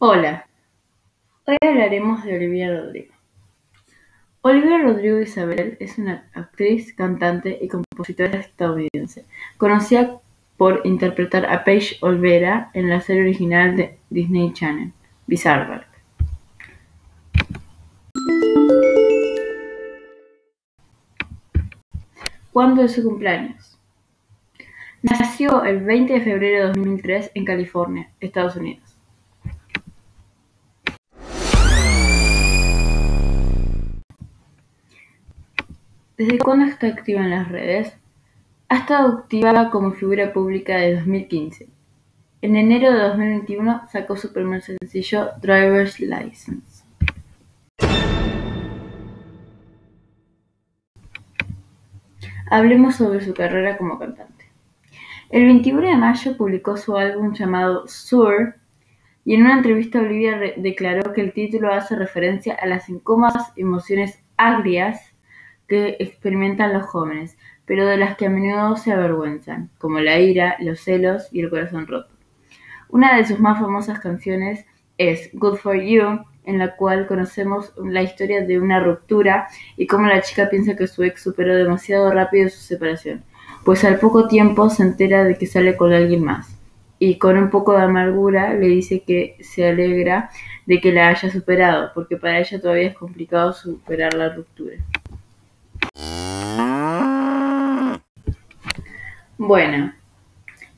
[0.00, 0.46] Hola,
[1.44, 3.12] hoy hablaremos de Olivia Rodrigo.
[4.42, 9.24] Olivia Rodrigo Isabel es una actriz, cantante y compositora estadounidense,
[9.56, 10.20] conocida
[10.56, 14.92] por interpretar a Paige Olvera en la serie original de Disney Channel,
[15.26, 15.84] Bizarre
[22.52, 23.76] ¿Cuándo es su cumpleaños?
[25.02, 28.97] Nació el 20 de febrero de 2003 en California, Estados Unidos.
[36.18, 37.96] ¿Desde cuándo está activa en las redes?
[38.68, 41.68] Ha estado activa como figura pública desde 2015.
[42.42, 46.82] En enero de 2021 sacó su primer sencillo Driver's License.
[52.50, 54.46] Hablemos sobre su carrera como cantante.
[55.30, 58.56] El 21 de mayo publicó su álbum llamado Sur
[59.24, 64.18] y en una entrevista Olivia declaró que el título hace referencia a las incómodas emociones
[64.36, 65.14] agrias
[65.68, 70.56] que experimentan los jóvenes, pero de las que a menudo se avergüenzan, como la ira,
[70.60, 72.14] los celos y el corazón roto.
[72.88, 74.64] Una de sus más famosas canciones
[74.96, 80.06] es Good for You, en la cual conocemos la historia de una ruptura y cómo
[80.06, 83.22] la chica piensa que su ex superó demasiado rápido su separación,
[83.66, 86.58] pues al poco tiempo se entera de que sale con alguien más.
[86.98, 90.30] Y con un poco de amargura le dice que se alegra
[90.64, 94.76] de que la haya superado, porque para ella todavía es complicado superar la ruptura.
[99.36, 99.94] Bueno,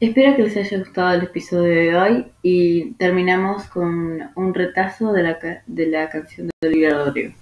[0.00, 5.22] espero que les haya gustado el episodio de hoy y terminamos con un retazo de
[5.22, 7.34] la, de la canción de Olivia Rodrigo.